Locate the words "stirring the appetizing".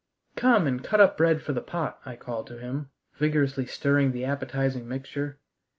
3.67-4.87